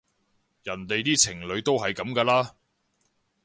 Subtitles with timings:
[0.63, 2.55] 人哋啲情侶都係噉㗎啦